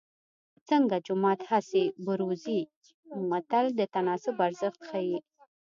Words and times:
څنګه 0.67 0.95
جومات 1.05 1.39
هسې 1.51 1.83
بروزې 2.05 2.59
متل 3.29 3.65
د 3.79 3.81
تناسب 3.93 4.35
ارزښت 4.47 4.79
ښيي 4.89 5.17